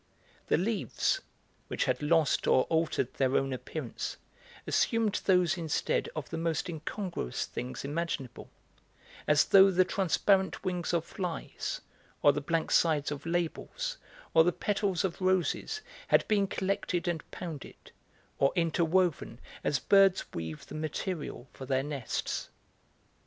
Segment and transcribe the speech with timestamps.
[0.47, 1.21] The leaves,
[1.67, 4.17] which had lost or altered their own appearance,
[4.65, 8.49] assumed those instead of the most incongruous things imaginable,
[9.27, 11.81] as though the transparent wings of flies
[12.23, 13.97] or the blank sides of labels
[14.33, 17.91] or the petals of roses had been collected and pounded,
[18.39, 22.49] or interwoven as birds weave the material for their nests.